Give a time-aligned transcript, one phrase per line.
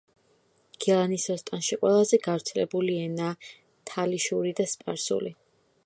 [0.85, 3.37] გილანის ოსტანში ყველაზე გავრცელებული ენაა
[3.93, 5.41] თალიშური და სპარსული.